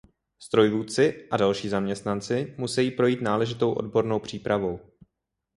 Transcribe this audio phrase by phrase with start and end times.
[0.39, 4.79] Strojvůdci a další zaměstnanci musejí projít náležitou odbornou přípravou.